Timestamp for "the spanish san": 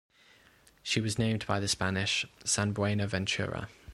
1.59-2.71